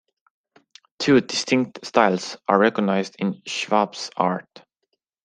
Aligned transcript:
Two 0.97 1.21
distinct 1.21 1.85
styles 1.85 2.35
are 2.47 2.57
recognized 2.57 3.15
in 3.19 3.39
Schwabe's 3.45 4.09
art. 4.17 4.63